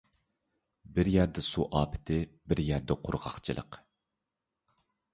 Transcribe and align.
بىر 0.95 1.09
يەردە 1.15 1.43
سۇ 1.49 1.67
ئاپىتى، 1.81 2.19
بىر 2.55 2.65
يەردە 2.73 3.01
قۇرغاقچىلىق. 3.05 3.83